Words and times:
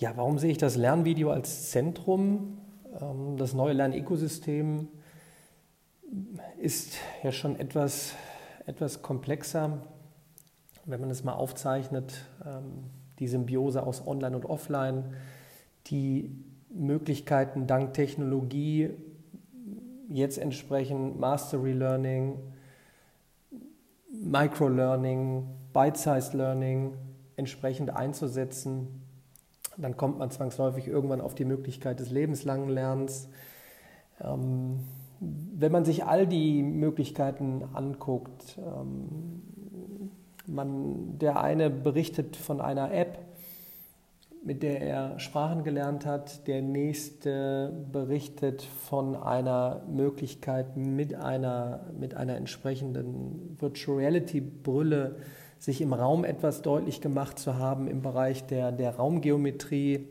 Ja, 0.00 0.16
warum 0.16 0.38
sehe 0.38 0.50
ich 0.50 0.56
das 0.56 0.76
Lernvideo 0.76 1.30
als 1.30 1.68
Zentrum? 1.68 2.56
Ähm, 2.98 3.36
das 3.36 3.52
neue 3.52 3.74
Lernökosystem 3.74 4.88
ist 6.58 6.94
ja 7.22 7.32
schon 7.32 7.60
etwas, 7.60 8.14
etwas 8.64 9.02
komplexer, 9.02 9.82
wenn 10.86 11.02
man 11.02 11.10
es 11.10 11.22
mal 11.22 11.34
aufzeichnet, 11.34 12.14
ähm, 12.46 12.84
die 13.18 13.28
Symbiose 13.28 13.82
aus 13.82 14.06
Online 14.06 14.36
und 14.36 14.46
Offline, 14.46 15.04
die 15.88 16.30
Möglichkeiten 16.70 17.66
dank 17.66 17.92
Technologie 17.92 18.88
jetzt 20.08 20.38
entsprechend 20.38 21.20
Mastery 21.20 21.72
Learning, 21.72 22.38
Micro-Learning, 24.10 25.46
Bite-Sized 25.74 26.32
Learning 26.32 26.94
entsprechend 27.36 27.90
einzusetzen. 27.90 29.02
Dann 29.80 29.96
kommt 29.96 30.18
man 30.18 30.30
zwangsläufig 30.30 30.86
irgendwann 30.86 31.20
auf 31.20 31.34
die 31.34 31.44
Möglichkeit 31.44 32.00
des 32.00 32.10
lebenslangen 32.10 32.68
Lernens. 32.68 33.28
Ähm, 34.22 34.80
wenn 35.20 35.72
man 35.72 35.84
sich 35.84 36.04
all 36.04 36.26
die 36.26 36.62
Möglichkeiten 36.62 37.64
anguckt, 37.74 38.58
ähm, 38.58 39.42
man, 40.46 41.18
der 41.18 41.40
eine 41.40 41.70
berichtet 41.70 42.36
von 42.36 42.60
einer 42.60 42.92
App, 42.92 43.18
mit 44.42 44.62
der 44.62 44.80
er 44.80 45.18
Sprachen 45.18 45.64
gelernt 45.64 46.06
hat. 46.06 46.46
Der 46.46 46.62
nächste 46.62 47.72
berichtet 47.92 48.62
von 48.62 49.14
einer 49.14 49.82
Möglichkeit, 49.88 50.76
mit 50.76 51.14
einer, 51.14 51.86
mit 51.98 52.14
einer 52.14 52.36
entsprechenden 52.36 53.56
Virtual 53.60 53.98
Reality 53.98 54.40
Brille 54.40 55.16
sich 55.60 55.80
im 55.82 55.92
Raum 55.92 56.24
etwas 56.24 56.62
deutlich 56.62 57.00
gemacht 57.02 57.38
zu 57.38 57.56
haben 57.56 57.86
im 57.86 58.02
Bereich 58.02 58.46
der, 58.46 58.72
der 58.72 58.96
Raumgeometrie. 58.96 60.08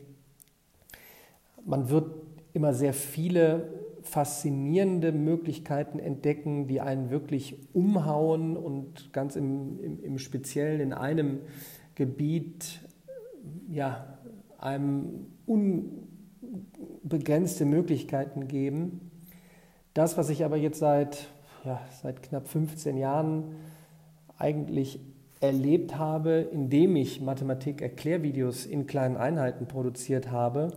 Man 1.66 1.90
wird 1.90 2.14
immer 2.52 2.72
sehr 2.72 2.94
viele 2.94 3.68
faszinierende 4.02 5.10
Möglichkeiten 5.12 5.98
entdecken, 5.98 6.68
die 6.68 6.80
einen 6.80 7.10
wirklich 7.10 7.58
umhauen 7.74 8.56
und 8.56 9.12
ganz 9.12 9.36
im, 9.36 9.78
im, 9.82 10.02
im 10.02 10.18
Speziellen 10.18 10.80
in 10.80 10.92
einem 10.92 11.40
Gebiet 11.96 12.80
ja, 13.68 14.18
einem 14.58 15.26
unbegrenzte 17.02 17.64
Möglichkeiten 17.64 18.46
geben. 18.46 19.10
Das, 19.94 20.16
was 20.16 20.30
ich 20.30 20.44
aber 20.44 20.56
jetzt 20.56 20.78
seit, 20.78 21.26
ja, 21.64 21.80
seit 22.02 22.22
knapp 22.22 22.46
15 22.46 22.96
Jahren 22.96 23.56
eigentlich 24.38 25.00
erlebt 25.40 25.96
habe, 25.96 26.48
indem 26.52 26.96
ich 26.96 27.20
Mathematik-Erklärvideos 27.20 28.66
in 28.66 28.86
kleinen 28.86 29.16
Einheiten 29.16 29.66
produziert 29.66 30.30
habe, 30.30 30.70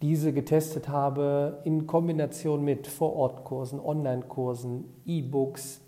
diese 0.00 0.32
getestet 0.32 0.88
habe 0.88 1.60
in 1.64 1.86
Kombination 1.86 2.64
mit 2.64 2.86
Vorortkursen, 2.86 3.78
Online-Kursen, 3.78 4.84
E-Books. 5.04 5.82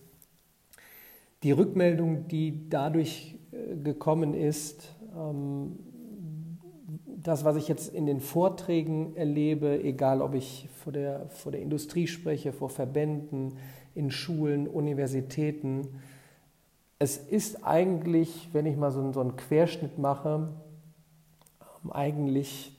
Die 1.42 1.52
Rückmeldung, 1.52 2.28
die 2.28 2.68
dadurch 2.68 3.38
äh, 3.52 3.76
gekommen 3.76 4.34
ist, 4.34 4.94
ähm, 5.16 5.78
das, 7.06 7.44
was 7.44 7.56
ich 7.56 7.68
jetzt 7.68 7.94
in 7.94 8.04
den 8.04 8.20
Vorträgen 8.20 9.16
erlebe, 9.16 9.82
egal 9.82 10.20
ob 10.20 10.34
ich 10.34 10.68
vor 10.74 10.92
der, 10.92 11.28
vor 11.28 11.52
der 11.52 11.62
Industrie 11.62 12.06
spreche, 12.06 12.52
vor 12.52 12.68
Verbänden, 12.68 13.54
in 13.94 14.10
Schulen, 14.10 14.66
Universitäten, 14.66 15.88
es 17.02 17.16
ist 17.16 17.64
eigentlich, 17.64 18.48
wenn 18.52 18.64
ich 18.64 18.76
mal 18.76 18.92
so, 18.92 19.12
so 19.12 19.20
einen 19.20 19.34
Querschnitt 19.34 19.98
mache, 19.98 20.48
ähm, 21.84 21.90
eigentlich 21.90 22.78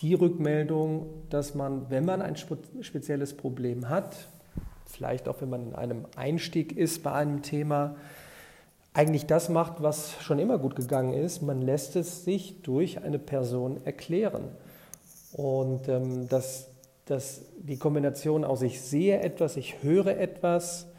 die 0.00 0.14
Rückmeldung, 0.14 1.06
dass 1.28 1.56
man, 1.56 1.90
wenn 1.90 2.04
man 2.04 2.22
ein 2.22 2.36
spezielles 2.36 3.36
Problem 3.36 3.88
hat, 3.88 4.28
vielleicht 4.86 5.26
auch 5.26 5.40
wenn 5.40 5.50
man 5.50 5.66
in 5.70 5.74
einem 5.74 6.06
Einstieg 6.14 6.76
ist 6.76 7.02
bei 7.02 7.12
einem 7.14 7.42
Thema, 7.42 7.96
eigentlich 8.94 9.26
das 9.26 9.48
macht, 9.48 9.82
was 9.82 10.22
schon 10.22 10.38
immer 10.38 10.58
gut 10.58 10.76
gegangen 10.76 11.12
ist. 11.12 11.42
Man 11.42 11.62
lässt 11.62 11.96
es 11.96 12.24
sich 12.24 12.62
durch 12.62 13.02
eine 13.02 13.18
Person 13.18 13.84
erklären. 13.84 14.50
Und 15.32 15.88
ähm, 15.88 16.28
das, 16.28 16.68
das, 17.06 17.42
die 17.58 17.78
Kombination 17.78 18.44
aus 18.44 18.62
ich 18.62 18.80
sehe 18.80 19.18
etwas, 19.20 19.56
ich 19.56 19.82
höre 19.82 20.16
etwas 20.16 20.91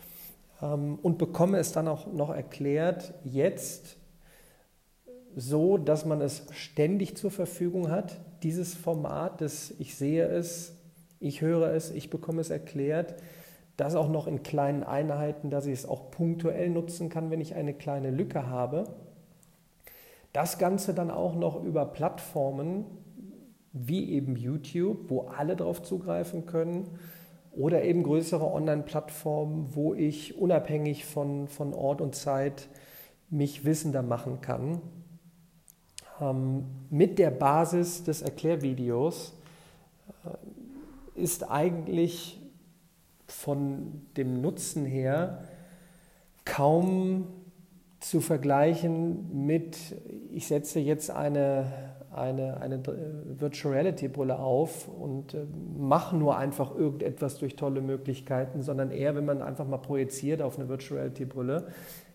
und 0.63 1.17
bekomme 1.17 1.57
es 1.57 1.73
dann 1.73 1.87
auch 1.87 2.07
noch 2.07 2.29
erklärt, 2.29 3.13
jetzt 3.23 3.97
so, 5.35 5.77
dass 5.77 6.05
man 6.05 6.21
es 6.21 6.45
ständig 6.51 7.17
zur 7.17 7.31
Verfügung 7.31 7.89
hat, 7.89 8.17
dieses 8.43 8.73
Format, 8.73 9.41
das 9.41 9.73
ich 9.79 9.95
sehe 9.95 10.25
es, 10.25 10.75
ich 11.19 11.41
höre 11.41 11.73
es, 11.73 11.91
ich 11.91 12.09
bekomme 12.09 12.39
es 12.39 12.49
erklärt, 12.49 13.15
das 13.75 13.95
auch 13.95 14.09
noch 14.09 14.27
in 14.27 14.43
kleinen 14.43 14.83
Einheiten, 14.83 15.49
dass 15.49 15.65
ich 15.65 15.73
es 15.73 15.85
auch 15.85 16.11
punktuell 16.11 16.69
nutzen 16.69 17.09
kann, 17.09 17.31
wenn 17.31 17.41
ich 17.41 17.55
eine 17.55 17.73
kleine 17.73 18.11
Lücke 18.11 18.47
habe. 18.47 18.85
Das 20.31 20.59
Ganze 20.59 20.93
dann 20.93 21.11
auch 21.11 21.35
noch 21.35 21.63
über 21.63 21.85
Plattformen 21.85 22.85
wie 23.73 24.11
eben 24.11 24.35
YouTube, 24.35 25.09
wo 25.09 25.21
alle 25.21 25.55
darauf 25.55 25.81
zugreifen 25.81 26.45
können, 26.45 26.87
oder 27.55 27.83
eben 27.83 28.03
größere 28.03 28.51
Online-Plattformen, 28.51 29.69
wo 29.73 29.93
ich 29.93 30.37
unabhängig 30.37 31.05
von, 31.05 31.47
von 31.47 31.73
Ort 31.73 32.01
und 32.01 32.15
Zeit 32.15 32.67
mich 33.29 33.65
wissender 33.65 34.01
machen 34.01 34.41
kann. 34.41 34.81
Ähm, 36.21 36.65
mit 36.89 37.19
der 37.19 37.31
Basis 37.31 38.03
des 38.03 38.21
Erklärvideos 38.21 39.33
äh, 40.25 41.21
ist 41.21 41.49
eigentlich 41.49 42.39
von 43.27 44.01
dem 44.17 44.41
Nutzen 44.41 44.85
her 44.85 45.43
kaum 46.45 47.27
zu 47.99 48.19
vergleichen 48.19 49.45
mit, 49.45 49.77
ich 50.31 50.47
setze 50.47 50.79
jetzt 50.79 51.09
eine, 51.09 51.95
eine, 52.15 52.61
eine 52.61 52.81
Virtual 52.85 53.73
Reality 53.73 54.07
Brille 54.07 54.39
auf 54.39 54.87
und 54.87 55.33
äh, 55.33 55.45
mache 55.77 56.15
nur 56.15 56.37
einfach 56.37 56.75
irgendetwas 56.75 57.37
durch 57.37 57.55
tolle 57.55 57.81
Möglichkeiten, 57.81 58.61
sondern 58.61 58.91
eher, 58.91 59.15
wenn 59.15 59.25
man 59.25 59.41
einfach 59.41 59.67
mal 59.67 59.77
projiziert 59.77 60.41
auf 60.41 60.57
eine 60.57 60.69
Virtual 60.69 60.99
Reality 60.99 61.25
Brille. 61.25 61.67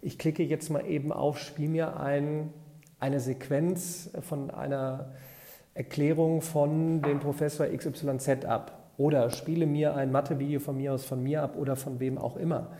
Ich 0.03 0.19
klicke 0.19 0.43
jetzt 0.43 0.71
mal 0.71 0.87
eben 0.87 1.13
auf, 1.13 1.39
spiel 1.39 1.69
mir 1.69 1.99
ein, 2.01 2.53
eine 3.01 3.21
Sequenz 3.21 4.11
von 4.21 4.51
einer 4.51 5.13
Erklärung 5.75 6.43
von 6.43 7.03
dem 7.03 7.21
Professor 7.21 7.67
XYZ 7.67 8.45
ab 8.45 8.91
oder 8.97 9.31
spiele 9.31 9.67
mir 9.67 9.95
ein 9.95 10.11
Mathe-Video 10.11 10.61
von 10.61 10.77
mir 10.77 10.93
aus 10.93 11.05
von 11.05 11.23
mir 11.23 11.43
ab 11.43 11.57
oder 11.57 11.77
von 11.77 12.01
wem 12.01 12.19
auch 12.19 12.37
immer. 12.37 12.73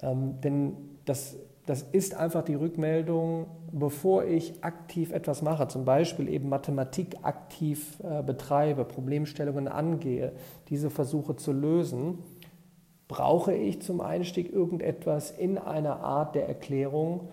Ähm, 0.00 0.40
denn 0.40 0.76
das, 1.04 1.36
das 1.66 1.82
ist 1.82 2.14
einfach 2.14 2.42
die 2.42 2.54
Rückmeldung, 2.54 3.46
bevor 3.72 4.24
ich 4.24 4.62
aktiv 4.62 5.12
etwas 5.12 5.40
mache, 5.40 5.66
zum 5.68 5.84
Beispiel 5.84 6.28
eben 6.28 6.48
Mathematik 6.48 7.16
aktiv 7.22 7.98
äh, 8.02 8.22
betreibe, 8.22 8.84
Problemstellungen 8.84 9.68
angehe, 9.68 10.32
diese 10.68 10.90
versuche 10.90 11.36
zu 11.36 11.52
lösen, 11.52 12.18
brauche 13.08 13.54
ich 13.54 13.80
zum 13.80 14.00
Einstieg 14.00 14.52
irgendetwas 14.52 15.30
in 15.30 15.58
einer 15.58 16.00
Art 16.00 16.34
der 16.34 16.48
Erklärung 16.48 17.28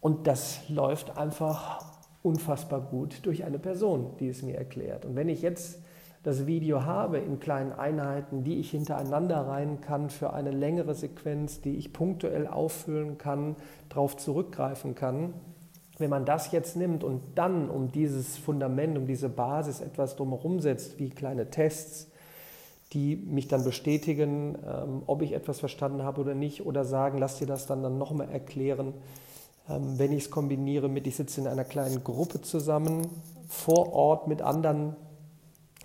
und 0.00 0.26
das 0.26 0.68
läuft 0.68 1.16
einfach 1.16 1.84
unfassbar 2.22 2.80
gut 2.80 3.20
durch 3.26 3.44
eine 3.44 3.58
Person, 3.58 4.10
die 4.20 4.28
es 4.28 4.42
mir 4.42 4.56
erklärt. 4.56 5.04
Und 5.04 5.16
wenn 5.16 5.28
ich 5.28 5.42
jetzt 5.42 5.81
das 6.22 6.46
Video 6.46 6.84
habe 6.84 7.18
in 7.18 7.40
kleinen 7.40 7.72
Einheiten, 7.72 8.44
die 8.44 8.58
ich 8.58 8.70
hintereinander 8.70 9.38
rein 9.46 9.80
kann 9.80 10.08
für 10.08 10.32
eine 10.32 10.52
längere 10.52 10.94
Sequenz, 10.94 11.60
die 11.60 11.76
ich 11.76 11.92
punktuell 11.92 12.46
auffüllen 12.46 13.18
kann, 13.18 13.56
darauf 13.88 14.16
zurückgreifen 14.16 14.94
kann. 14.94 15.34
Wenn 15.98 16.10
man 16.10 16.24
das 16.24 16.52
jetzt 16.52 16.76
nimmt 16.76 17.02
und 17.02 17.20
dann 17.34 17.68
um 17.68 17.90
dieses 17.90 18.36
Fundament, 18.36 18.96
um 18.96 19.06
diese 19.06 19.28
Basis 19.28 19.80
etwas 19.80 20.16
drumherum 20.16 20.60
setzt, 20.60 20.98
wie 20.98 21.10
kleine 21.10 21.50
Tests, 21.50 22.08
die 22.92 23.16
mich 23.16 23.48
dann 23.48 23.64
bestätigen, 23.64 24.56
ähm, 24.64 25.02
ob 25.06 25.22
ich 25.22 25.32
etwas 25.32 25.60
verstanden 25.60 26.02
habe 26.02 26.20
oder 26.20 26.34
nicht, 26.34 26.64
oder 26.64 26.84
sagen, 26.84 27.18
lass 27.18 27.38
dir 27.38 27.46
das 27.46 27.66
dann, 27.66 27.82
dann 27.82 27.98
nochmal 27.98 28.28
erklären. 28.30 28.94
Ähm, 29.68 29.98
wenn 29.98 30.12
ich 30.12 30.24
es 30.24 30.30
kombiniere 30.30 30.88
mit, 30.88 31.06
ich 31.06 31.16
sitze 31.16 31.40
in 31.40 31.46
einer 31.46 31.64
kleinen 31.64 32.04
Gruppe 32.04 32.42
zusammen, 32.42 33.08
vor 33.48 33.92
Ort 33.92 34.28
mit 34.28 34.40
anderen 34.40 34.96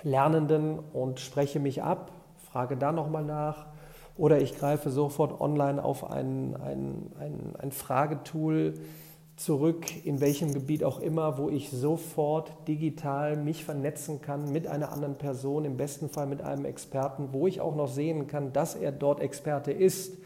Lernenden 0.07 0.79
und 0.93 1.19
spreche 1.19 1.59
mich 1.59 1.83
ab, 1.83 2.11
frage 2.51 2.77
da 2.77 2.91
nochmal 2.91 3.23
nach. 3.23 3.67
Oder 4.15 4.41
ich 4.41 4.57
greife 4.57 4.89
sofort 4.89 5.39
online 5.39 5.83
auf 5.83 6.09
ein, 6.09 6.55
ein, 6.55 7.11
ein, 7.19 7.55
ein 7.59 7.71
Fragetool 7.71 8.73
zurück, 9.35 9.85
in 10.03 10.19
welchem 10.19 10.53
Gebiet 10.53 10.83
auch 10.83 10.99
immer, 10.99 11.37
wo 11.37 11.49
ich 11.49 11.69
sofort 11.69 12.51
digital 12.67 13.37
mich 13.37 13.63
vernetzen 13.63 14.19
kann 14.19 14.51
mit 14.51 14.65
einer 14.65 14.91
anderen 14.91 15.15
Person, 15.15 15.65
im 15.65 15.77
besten 15.77 16.09
Fall 16.09 16.25
mit 16.25 16.41
einem 16.41 16.65
Experten, 16.65 17.29
wo 17.33 17.45
ich 17.45 17.61
auch 17.61 17.75
noch 17.75 17.87
sehen 17.87 18.25
kann, 18.25 18.51
dass 18.51 18.73
er 18.73 18.91
dort 18.91 19.19
Experte 19.19 19.71
ist, 19.71 20.17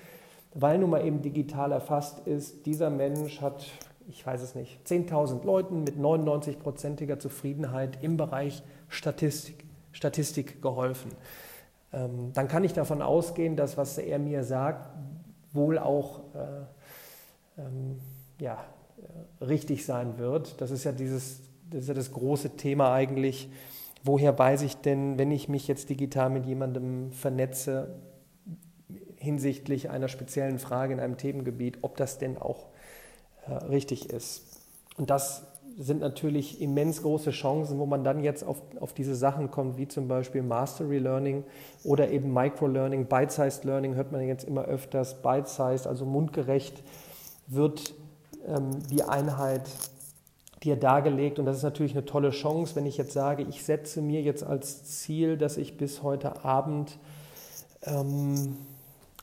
weil 0.53 0.77
nun 0.77 0.91
mal 0.91 1.05
eben 1.05 1.21
digital 1.21 1.73
erfasst 1.73 2.25
ist, 2.25 2.65
dieser 2.65 2.89
Mensch 2.89 3.41
hat 3.41 3.65
ich 4.07 4.25
weiß 4.25 4.41
es 4.41 4.55
nicht, 4.55 4.85
10.000 4.85 5.45
Leuten 5.45 5.83
mit 5.83 5.95
99-prozentiger 5.95 7.19
Zufriedenheit 7.19 7.99
im 8.01 8.17
Bereich 8.17 8.63
Statistik, 8.89 9.63
Statistik 9.91 10.61
geholfen. 10.61 11.11
Ähm, 11.93 12.31
dann 12.33 12.47
kann 12.47 12.63
ich 12.63 12.73
davon 12.73 13.01
ausgehen, 13.01 13.55
dass 13.55 13.77
was 13.77 13.97
er 13.97 14.19
mir 14.19 14.43
sagt, 14.43 14.89
wohl 15.53 15.77
auch 15.77 16.21
äh, 16.35 17.61
ähm, 17.61 17.99
ja, 18.39 18.63
äh, 18.97 19.43
richtig 19.43 19.85
sein 19.85 20.17
wird. 20.17 20.61
Das 20.61 20.71
ist 20.71 20.83
ja 20.83 20.91
dieses, 20.91 21.41
das 21.69 21.83
ist 21.83 21.87
ja 21.89 21.93
das 21.93 22.11
große 22.11 22.51
Thema 22.51 22.93
eigentlich. 22.93 23.49
Woher 24.03 24.37
weiß 24.37 24.63
ich 24.63 24.77
denn, 24.77 25.17
wenn 25.17 25.31
ich 25.31 25.49
mich 25.49 25.67
jetzt 25.67 25.89
digital 25.89 26.29
mit 26.29 26.45
jemandem 26.45 27.11
vernetze, 27.11 27.99
hinsichtlich 29.17 29.89
einer 29.89 30.07
speziellen 30.07 30.57
Frage 30.57 30.93
in 30.93 30.99
einem 30.99 31.17
Themengebiet, 31.17 31.79
ob 31.83 31.95
das 31.97 32.17
denn 32.17 32.37
auch 32.37 32.67
äh, 33.45 33.53
richtig 33.53 34.09
ist. 34.09 34.65
Und 34.97 35.11
das 35.11 35.45
sind 35.81 35.99
natürlich 35.99 36.61
immens 36.61 37.01
große 37.01 37.31
Chancen, 37.31 37.79
wo 37.79 37.85
man 37.85 38.03
dann 38.03 38.23
jetzt 38.23 38.43
auf, 38.43 38.61
auf 38.79 38.93
diese 38.93 39.15
Sachen 39.15 39.49
kommt, 39.49 39.77
wie 39.77 39.87
zum 39.87 40.07
Beispiel 40.07 40.43
Mastery 40.43 40.99
Learning 40.99 41.43
oder 41.83 42.11
eben 42.11 42.31
Micro-Learning, 42.33 43.07
Bite-Sized 43.07 43.63
Learning 43.63 43.95
hört 43.95 44.11
man 44.11 44.21
jetzt 44.21 44.43
immer 44.43 44.65
öfters. 44.65 45.21
Bite-Sized, 45.21 45.87
also 45.87 46.05
mundgerecht, 46.05 46.83
wird 47.47 47.95
ähm, 48.47 48.69
die 48.91 49.03
Einheit 49.03 49.63
dir 50.61 50.75
dargelegt. 50.75 51.39
Und 51.39 51.45
das 51.45 51.57
ist 51.57 51.63
natürlich 51.63 51.93
eine 51.93 52.05
tolle 52.05 52.29
Chance, 52.29 52.75
wenn 52.75 52.85
ich 52.85 52.97
jetzt 52.97 53.13
sage, 53.13 53.43
ich 53.49 53.63
setze 53.63 54.01
mir 54.01 54.21
jetzt 54.21 54.43
als 54.43 54.83
Ziel, 54.85 55.35
dass 55.35 55.57
ich 55.57 55.77
bis 55.77 56.03
heute 56.03 56.45
Abend 56.45 56.99
ähm, 57.83 58.57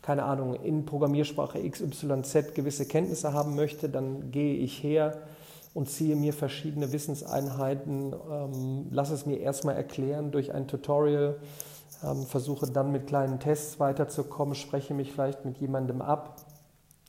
keine 0.02 0.24
Ahnung, 0.24 0.54
in 0.54 0.86
Programmiersprache 0.86 1.60
XYZ 1.68 2.54
gewisse 2.54 2.86
Kenntnisse 2.86 3.34
haben 3.34 3.54
möchte, 3.54 3.90
dann 3.90 4.30
gehe 4.30 4.54
ich 4.54 4.82
her 4.82 5.18
und 5.74 5.88
ziehe 5.88 6.16
mir 6.16 6.32
verschiedene 6.32 6.92
Wissenseinheiten, 6.92 8.14
ähm, 8.30 8.86
lasse 8.90 9.14
es 9.14 9.26
mir 9.26 9.40
erstmal 9.40 9.76
erklären 9.76 10.30
durch 10.30 10.52
ein 10.52 10.66
Tutorial, 10.66 11.36
ähm, 12.02 12.26
versuche 12.26 12.66
dann 12.66 12.92
mit 12.92 13.06
kleinen 13.06 13.40
Tests 13.40 13.80
weiterzukommen, 13.80 14.54
spreche 14.54 14.94
mich 14.94 15.12
vielleicht 15.12 15.44
mit 15.44 15.58
jemandem 15.58 16.02
ab. 16.02 16.36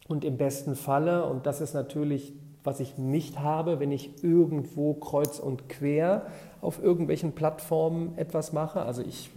Und 0.08 0.26
im 0.26 0.38
besten 0.38 0.76
Falle, 0.76 1.26
und 1.26 1.46
das 1.46 1.62
ist 1.62 1.74
natürlich, 1.74 2.34
was 2.64 2.80
ich 2.80 2.98
nicht 2.98 3.40
habe, 3.40 3.80
wenn 3.80 3.92
ich 3.92 4.24
irgendwo 4.24 4.94
kreuz 4.96 5.40
und 5.40 5.70
quer 5.70 6.28
auf 6.62 6.82
irgendwelchen 6.82 7.34
Plattformen 7.34 8.18
etwas 8.18 8.52
mache, 8.52 8.82
also 8.82 9.02
ich 9.02 9.30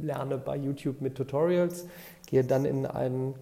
lerne 0.00 0.38
bei 0.38 0.56
YouTube 0.56 1.00
mit 1.00 1.16
Tutorials, 1.16 1.86
gehe 2.26 2.44
dann 2.44 2.64
in 2.64 2.86
ein, 2.86 3.34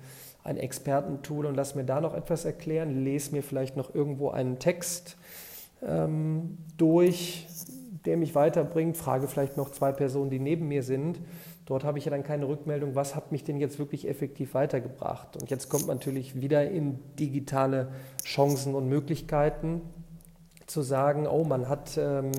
ein 0.44 0.56
Expertentool 0.56 1.46
und 1.46 1.54
lasse 1.54 1.76
mir 1.76 1.84
da 1.84 2.00
noch 2.00 2.14
etwas 2.14 2.44
erklären, 2.44 3.04
lese 3.04 3.32
mir 3.32 3.42
vielleicht 3.42 3.76
noch 3.76 3.94
irgendwo 3.94 4.30
einen 4.30 4.58
Text 4.58 5.16
ähm, 5.86 6.58
durch, 6.76 7.46
der 8.04 8.16
mich 8.16 8.34
weiterbringt, 8.34 8.96
frage 8.96 9.28
vielleicht 9.28 9.56
noch 9.56 9.70
zwei 9.70 9.92
Personen, 9.92 10.30
die 10.30 10.40
neben 10.40 10.68
mir 10.68 10.82
sind. 10.82 11.20
Dort 11.66 11.84
habe 11.84 11.98
ich 11.98 12.04
ja 12.04 12.10
dann 12.10 12.24
keine 12.24 12.48
Rückmeldung, 12.48 12.96
was 12.96 13.14
hat 13.14 13.30
mich 13.30 13.44
denn 13.44 13.58
jetzt 13.58 13.78
wirklich 13.78 14.08
effektiv 14.08 14.54
weitergebracht. 14.54 15.36
Und 15.36 15.48
jetzt 15.50 15.68
kommt 15.68 15.86
man 15.86 15.98
natürlich 15.98 16.40
wieder 16.40 16.68
in 16.68 16.98
digitale 17.18 17.88
Chancen 18.24 18.74
und 18.74 18.88
Möglichkeiten 18.88 19.82
zu 20.66 20.82
sagen, 20.82 21.26
oh, 21.26 21.44
man 21.44 21.68
hat 21.68 21.96
ähm, 21.98 22.32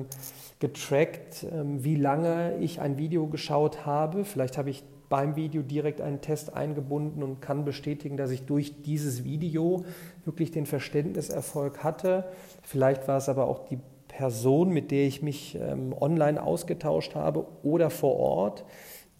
getrackt, 0.58 1.46
ähm, 1.50 1.84
wie 1.84 1.96
lange 1.96 2.58
ich 2.58 2.80
ein 2.80 2.98
Video 2.98 3.26
geschaut 3.26 3.86
habe. 3.86 4.24
Vielleicht 4.24 4.58
habe 4.58 4.70
ich 4.70 4.84
beim 5.14 5.36
Video 5.36 5.62
direkt 5.62 6.00
einen 6.00 6.20
Test 6.20 6.56
eingebunden 6.56 7.22
und 7.22 7.40
kann 7.40 7.64
bestätigen, 7.64 8.16
dass 8.16 8.32
ich 8.32 8.46
durch 8.46 8.82
dieses 8.82 9.22
Video 9.22 9.84
wirklich 10.24 10.50
den 10.50 10.66
Verständniserfolg 10.66 11.84
hatte. 11.84 12.24
Vielleicht 12.62 13.06
war 13.06 13.18
es 13.18 13.28
aber 13.28 13.46
auch 13.46 13.60
die 13.68 13.78
Person, 14.08 14.70
mit 14.70 14.90
der 14.90 15.06
ich 15.06 15.22
mich 15.22 15.54
ähm, 15.54 15.94
online 15.96 16.42
ausgetauscht 16.42 17.14
habe 17.14 17.46
oder 17.62 17.90
vor 17.90 18.16
Ort. 18.16 18.64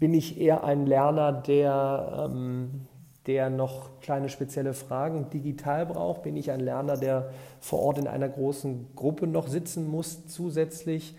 Bin 0.00 0.14
ich 0.14 0.40
eher 0.40 0.64
ein 0.64 0.84
Lerner, 0.84 1.30
der, 1.30 2.28
ähm, 2.28 2.88
der 3.28 3.48
noch 3.48 4.00
kleine 4.00 4.30
spezielle 4.30 4.74
Fragen 4.74 5.30
digital 5.30 5.86
braucht? 5.86 6.24
Bin 6.24 6.36
ich 6.36 6.50
ein 6.50 6.58
Lerner, 6.58 6.96
der 6.96 7.30
vor 7.60 7.78
Ort 7.78 7.98
in 7.98 8.08
einer 8.08 8.28
großen 8.28 8.96
Gruppe 8.96 9.28
noch 9.28 9.46
sitzen 9.46 9.88
muss 9.88 10.26
zusätzlich? 10.26 11.14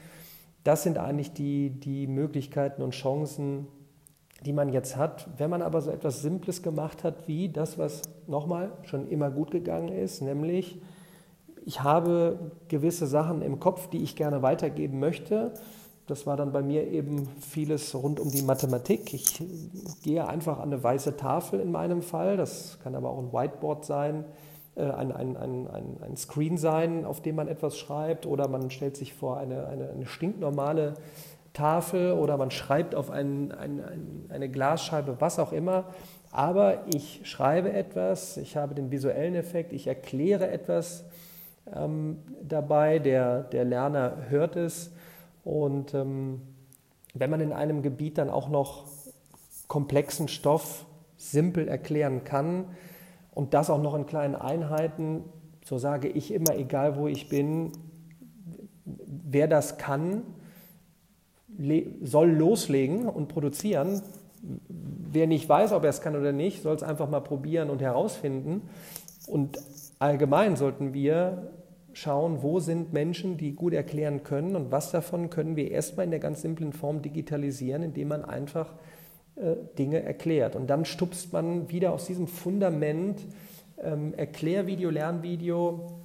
Das 0.66 0.84
sind 0.84 0.98
eigentlich 0.98 1.32
die, 1.32 1.70
die 1.70 2.08
Möglichkeiten 2.08 2.82
und 2.82 2.92
Chancen, 2.92 3.68
die 4.46 4.54
man 4.54 4.70
jetzt 4.70 4.96
hat. 4.96 5.28
Wenn 5.38 5.50
man 5.50 5.62
aber 5.62 5.82
so 5.82 5.92
etwas 5.92 6.22
Simples 6.22 6.62
gemacht 6.62 7.04
hat, 7.04 7.28
wie 7.28 7.50
das, 7.50 7.78
was 7.78 8.04
nochmal 8.28 8.72
schon 8.84 9.10
immer 9.10 9.32
gut 9.32 9.52
gegangen 9.52 9.90
ist, 9.90 10.22
nämlich 10.22 10.80
ich 11.66 11.82
habe 11.82 12.52
gewisse 12.68 13.08
Sachen 13.08 13.42
im 13.42 13.60
Kopf, 13.60 13.88
die 13.90 14.04
ich 14.04 14.16
gerne 14.16 14.44
weitergeben 14.44 15.00
möchte. 15.00 15.52
Das 16.06 16.28
war 16.28 16.38
dann 16.38 16.52
bei 16.52 16.62
mir 16.62 16.88
eben 16.88 17.28
vieles 17.40 17.96
rund 17.96 18.20
um 18.20 18.30
die 18.30 18.44
Mathematik. 18.44 19.12
Ich 19.16 19.42
gehe 20.04 20.28
einfach 20.28 20.60
an 20.60 20.72
eine 20.72 20.84
weiße 20.84 21.18
Tafel 21.18 21.60
in 21.60 21.72
meinem 21.72 22.04
Fall. 22.04 22.38
Das 22.38 22.78
kann 22.84 22.94
aber 22.94 23.10
auch 23.10 23.18
ein 23.18 23.34
Whiteboard 23.34 23.84
sein, 23.84 24.26
äh, 24.76 24.84
ein, 24.84 25.12
ein, 25.12 25.36
ein, 25.36 25.68
ein, 26.04 26.16
Screen 26.16 26.60
sein, 26.60 27.06
auf 27.06 27.22
dem 27.22 27.36
man 27.36 27.48
etwas 27.48 27.80
schreibt. 27.80 28.28
Oder 28.28 28.48
man 28.48 28.70
stellt 28.70 28.96
sich 28.96 29.16
vor 29.16 29.38
eine, 29.38 29.66
eine, 29.66 29.90
eine 29.90 30.06
stinknormale 30.06 30.94
Tafel 31.56 32.12
oder 32.12 32.38
man 32.38 32.52
schreibt 32.52 32.94
auf 32.94 33.10
ein, 33.10 33.52
ein, 33.52 33.84
ein, 33.84 34.26
eine 34.30 34.50
Glasscheibe, 34.50 35.16
was 35.20 35.40
auch 35.40 35.52
immer. 35.52 35.86
Aber 36.32 36.84
ich 36.94 37.22
schreibe 37.24 37.72
etwas, 37.72 38.38
ich 38.38 38.58
habe 38.58 38.76
den 38.76 38.92
visuellen 38.92 39.36
Effekt, 39.36 39.74
ich 39.74 39.88
erkläre 39.88 40.50
etwas 40.50 41.06
ähm, 41.74 42.18
dabei, 42.44 43.00
der, 43.00 43.44
der 43.44 43.66
Lerner 43.66 44.18
hört 44.30 44.56
es. 44.56 44.92
Und 45.44 45.94
ähm, 45.94 46.42
wenn 47.14 47.30
man 47.30 47.40
in 47.40 47.54
einem 47.54 47.82
Gebiet 47.82 48.18
dann 48.18 48.30
auch 48.30 48.50
noch 48.50 48.86
komplexen 49.68 50.28
Stoff 50.28 50.86
simpel 51.18 51.68
erklären 51.68 52.24
kann 52.24 52.66
und 53.34 53.54
das 53.54 53.70
auch 53.70 53.82
noch 53.82 53.96
in 53.96 54.06
kleinen 54.06 54.36
Einheiten, 54.36 55.24
so 55.64 55.78
sage 55.78 56.10
ich 56.10 56.34
immer, 56.34 56.56
egal 56.56 56.98
wo 56.98 57.08
ich 57.08 57.30
bin, 57.30 57.72
wer 58.84 59.48
das 59.48 59.78
kann, 59.78 60.24
soll 62.02 62.32
loslegen 62.32 63.08
und 63.08 63.28
produzieren. 63.28 64.02
Wer 64.70 65.28
nicht 65.28 65.48
weiß, 65.48 65.72
ob 65.72 65.84
er 65.84 65.90
es 65.90 66.02
kann 66.02 66.16
oder 66.16 66.32
nicht, 66.32 66.62
soll 66.62 66.76
es 66.76 66.84
einfach 66.84 67.10
mal 67.10 67.22
probieren 67.22 67.70
und 67.70 67.82
herausfinden. 67.82 68.62
Und 69.28 69.58
allgemein 70.00 70.56
sollten 70.56 70.94
wir 70.94 71.52
schauen, 71.94 72.44
wo 72.44 72.60
sind 72.60 72.92
Menschen, 72.94 73.38
die 73.38 73.54
gut 73.54 73.74
erklären 73.74 74.24
können 74.24 74.56
und 74.56 74.72
was 74.72 74.92
davon 74.92 75.30
können 75.30 75.56
wir 75.56 75.72
erstmal 75.72 76.04
in 76.04 76.12
der 76.12 76.20
ganz 76.20 76.42
simplen 76.42 76.74
Form 76.74 77.02
digitalisieren, 77.02 77.84
indem 77.84 78.10
man 78.10 78.26
einfach 78.26 78.74
äh, 79.36 79.56
Dinge 79.78 80.04
erklärt. 80.04 80.56
Und 80.56 80.68
dann 80.68 80.84
stupst 80.84 81.32
man 81.32 81.70
wieder 81.70 81.94
aus 81.94 82.06
diesem 82.06 82.28
Fundament 82.28 83.22
ähm, 83.82 84.14
Erklärvideo, 84.14 84.90
Lernvideo 84.90 86.02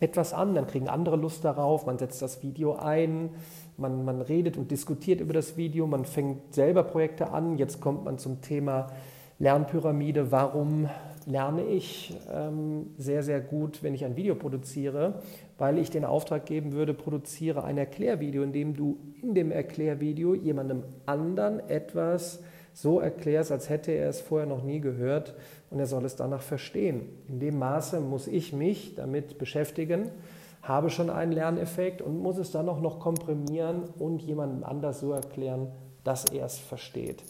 etwas 0.00 0.32
an, 0.32 0.54
dann 0.54 0.66
kriegen 0.66 0.88
andere 0.88 1.16
Lust 1.16 1.44
darauf, 1.44 1.86
man 1.86 1.98
setzt 1.98 2.22
das 2.22 2.42
Video 2.42 2.74
ein, 2.74 3.30
man, 3.76 4.04
man 4.04 4.20
redet 4.20 4.56
und 4.56 4.70
diskutiert 4.70 5.20
über 5.20 5.32
das 5.32 5.56
Video, 5.56 5.86
man 5.86 6.04
fängt 6.04 6.54
selber 6.54 6.82
Projekte 6.82 7.30
an. 7.30 7.58
Jetzt 7.58 7.80
kommt 7.80 8.04
man 8.04 8.18
zum 8.18 8.40
Thema 8.40 8.88
Lernpyramide. 9.38 10.30
Warum 10.30 10.88
lerne 11.26 11.64
ich 11.64 12.16
ähm, 12.32 12.90
sehr, 12.96 13.22
sehr 13.22 13.40
gut, 13.40 13.82
wenn 13.82 13.94
ich 13.94 14.04
ein 14.04 14.16
Video 14.16 14.34
produziere? 14.34 15.22
Weil 15.58 15.78
ich 15.78 15.90
den 15.90 16.04
Auftrag 16.04 16.46
geben 16.46 16.72
würde, 16.72 16.94
produziere 16.94 17.64
ein 17.64 17.78
Erklärvideo, 17.78 18.42
in 18.42 18.52
dem 18.52 18.74
du 18.74 18.98
in 19.22 19.34
dem 19.34 19.50
Erklärvideo 19.50 20.34
jemandem 20.34 20.84
anderen 21.06 21.60
etwas 21.68 22.40
so 22.74 23.00
erklärst, 23.00 23.52
als 23.52 23.68
hätte 23.68 23.92
er 23.92 24.08
es 24.08 24.20
vorher 24.20 24.48
noch 24.48 24.62
nie 24.62 24.80
gehört 24.80 25.34
und 25.70 25.78
er 25.78 25.86
soll 25.86 26.04
es 26.04 26.16
danach 26.16 26.40
verstehen. 26.40 27.02
In 27.28 27.38
dem 27.38 27.58
Maße 27.58 28.00
muss 28.00 28.26
ich 28.26 28.52
mich 28.52 28.94
damit 28.94 29.38
beschäftigen 29.38 30.10
habe 30.62 30.90
schon 30.90 31.10
einen 31.10 31.32
Lerneffekt 31.32 32.00
und 32.02 32.20
muss 32.20 32.38
es 32.38 32.50
dann 32.50 32.68
auch 32.68 32.80
noch 32.80 33.00
komprimieren 33.00 33.84
und 33.98 34.22
jemandem 34.22 34.64
anders 34.64 35.00
so 35.00 35.12
erklären, 35.12 35.72
dass 36.04 36.26
er 36.26 36.46
es 36.46 36.58
versteht. 36.58 37.24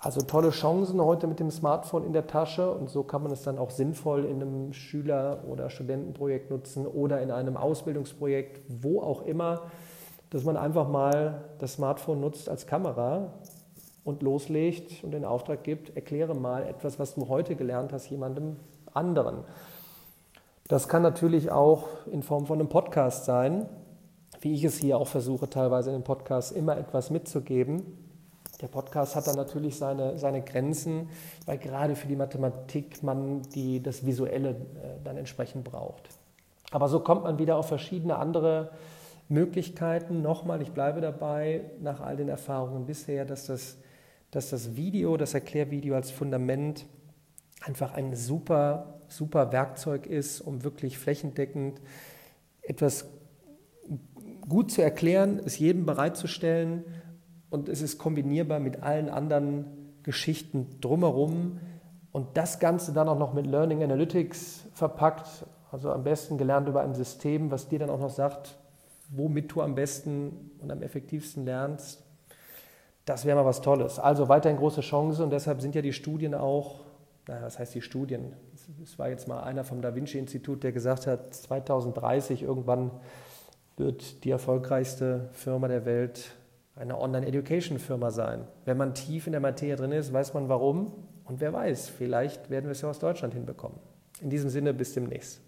Also 0.00 0.20
tolle 0.20 0.50
Chancen 0.50 1.00
heute 1.00 1.26
mit 1.26 1.40
dem 1.40 1.50
Smartphone 1.50 2.04
in 2.04 2.12
der 2.12 2.28
Tasche 2.28 2.70
und 2.70 2.88
so 2.88 3.02
kann 3.02 3.22
man 3.22 3.32
es 3.32 3.42
dann 3.42 3.58
auch 3.58 3.70
sinnvoll 3.70 4.24
in 4.24 4.40
einem 4.40 4.72
Schüler- 4.72 5.42
oder 5.48 5.70
Studentenprojekt 5.70 6.50
nutzen 6.50 6.86
oder 6.86 7.20
in 7.20 7.32
einem 7.32 7.56
Ausbildungsprojekt, 7.56 8.60
wo 8.68 9.02
auch 9.02 9.22
immer, 9.22 9.62
dass 10.30 10.44
man 10.44 10.56
einfach 10.56 10.88
mal 10.88 11.44
das 11.58 11.74
Smartphone 11.74 12.20
nutzt 12.20 12.48
als 12.48 12.66
Kamera 12.66 13.32
und 14.04 14.22
loslegt 14.22 15.02
und 15.02 15.10
den 15.10 15.24
Auftrag 15.24 15.64
gibt, 15.64 15.96
erkläre 15.96 16.34
mal 16.34 16.62
etwas, 16.62 17.00
was 17.00 17.16
du 17.16 17.28
heute 17.28 17.56
gelernt 17.56 17.92
hast, 17.92 18.08
jemandem 18.08 18.56
anderen. 18.94 19.38
Das 20.68 20.86
kann 20.86 21.02
natürlich 21.02 21.50
auch 21.50 21.88
in 22.10 22.22
Form 22.22 22.44
von 22.44 22.60
einem 22.60 22.68
Podcast 22.68 23.24
sein, 23.24 23.66
wie 24.42 24.52
ich 24.52 24.64
es 24.64 24.76
hier 24.76 24.98
auch 24.98 25.08
versuche, 25.08 25.48
teilweise 25.48 25.88
in 25.90 25.96
den 25.96 26.04
Podcasts 26.04 26.52
immer 26.52 26.76
etwas 26.76 27.08
mitzugeben. 27.08 27.82
Der 28.60 28.68
Podcast 28.68 29.16
hat 29.16 29.26
dann 29.26 29.36
natürlich 29.36 29.76
seine, 29.76 30.18
seine 30.18 30.42
Grenzen, 30.42 31.08
weil 31.46 31.56
gerade 31.56 31.96
für 31.96 32.06
die 32.06 32.16
Mathematik 32.16 33.02
man 33.02 33.42
die, 33.54 33.82
das 33.82 34.04
Visuelle 34.04 34.50
äh, 34.50 34.54
dann 35.02 35.16
entsprechend 35.16 35.64
braucht. 35.64 36.10
Aber 36.70 36.88
so 36.88 37.00
kommt 37.00 37.22
man 37.22 37.38
wieder 37.38 37.56
auf 37.56 37.68
verschiedene 37.68 38.16
andere 38.16 38.72
Möglichkeiten. 39.30 40.20
Nochmal, 40.20 40.60
ich 40.60 40.72
bleibe 40.72 41.00
dabei, 41.00 41.62
nach 41.80 42.00
all 42.00 42.16
den 42.16 42.28
Erfahrungen 42.28 42.84
bisher, 42.84 43.24
dass 43.24 43.46
das, 43.46 43.78
dass 44.30 44.50
das 44.50 44.76
Video, 44.76 45.16
das 45.16 45.32
Erklärvideo 45.32 45.94
als 45.94 46.10
Fundament 46.10 46.84
einfach 47.64 47.94
ein 47.94 48.14
super, 48.14 48.97
super 49.08 49.52
Werkzeug 49.52 50.06
ist, 50.06 50.40
um 50.40 50.64
wirklich 50.64 50.98
flächendeckend 50.98 51.80
etwas 52.62 53.06
gut 54.48 54.70
zu 54.70 54.82
erklären, 54.82 55.40
es 55.44 55.58
jedem 55.58 55.86
bereitzustellen 55.86 56.84
und 57.50 57.68
es 57.68 57.82
ist 57.82 57.98
kombinierbar 57.98 58.60
mit 58.60 58.82
allen 58.82 59.08
anderen 59.08 59.66
Geschichten 60.02 60.80
drumherum 60.80 61.60
und 62.12 62.36
das 62.36 62.58
Ganze 62.58 62.92
dann 62.92 63.08
auch 63.08 63.18
noch 63.18 63.34
mit 63.34 63.46
Learning 63.46 63.82
Analytics 63.82 64.66
verpackt, 64.72 65.46
also 65.70 65.92
am 65.92 66.04
besten 66.04 66.38
gelernt 66.38 66.68
über 66.68 66.80
ein 66.80 66.94
System, 66.94 67.50
was 67.50 67.68
dir 67.68 67.78
dann 67.78 67.90
auch 67.90 68.00
noch 68.00 68.10
sagt, 68.10 68.58
womit 69.10 69.52
du 69.52 69.62
am 69.62 69.74
besten 69.74 70.50
und 70.60 70.70
am 70.70 70.82
effektivsten 70.82 71.44
lernst. 71.44 72.04
Das 73.04 73.24
wäre 73.24 73.36
mal 73.36 73.46
was 73.46 73.62
Tolles. 73.62 73.98
Also 73.98 74.28
weiterhin 74.28 74.58
große 74.58 74.82
Chance 74.82 75.22
und 75.22 75.30
deshalb 75.30 75.60
sind 75.60 75.74
ja 75.74 75.82
die 75.82 75.92
Studien 75.92 76.34
auch, 76.34 76.80
naja, 77.28 77.42
was 77.42 77.58
heißt 77.58 77.74
die 77.74 77.82
Studien? 77.82 78.34
Es 78.82 78.98
war 78.98 79.08
jetzt 79.08 79.28
mal 79.28 79.42
einer 79.42 79.62
vom 79.62 79.82
Da 79.82 79.94
Vinci-Institut, 79.94 80.64
der 80.64 80.72
gesagt 80.72 81.06
hat, 81.06 81.34
2030 81.34 82.42
irgendwann 82.42 82.90
wird 83.76 84.24
die 84.24 84.30
erfolgreichste 84.30 85.28
Firma 85.32 85.68
der 85.68 85.84
Welt 85.84 86.32
eine 86.74 86.98
Online-Education-Firma 86.98 88.10
sein. 88.10 88.46
Wenn 88.64 88.76
man 88.76 88.94
tief 88.94 89.26
in 89.26 89.32
der 89.32 89.40
Materie 89.40 89.76
drin 89.76 89.92
ist, 89.92 90.12
weiß 90.12 90.34
man 90.34 90.48
warum 90.48 90.92
und 91.24 91.40
wer 91.40 91.52
weiß, 91.52 91.88
vielleicht 91.88 92.50
werden 92.50 92.64
wir 92.64 92.72
es 92.72 92.80
ja 92.80 92.88
aus 92.88 92.98
Deutschland 92.98 93.34
hinbekommen. 93.34 93.78
In 94.20 94.30
diesem 94.30 94.50
Sinne, 94.50 94.72
bis 94.72 94.94
demnächst. 94.94 95.40